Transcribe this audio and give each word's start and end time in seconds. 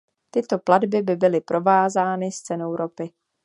Tyto 0.31 0.59
platby 0.59 1.01
by 1.03 1.15
byly 1.15 1.41
provázány 1.41 2.31
s 2.31 2.41
cenou 2.41 2.75
ropy. 2.75 3.11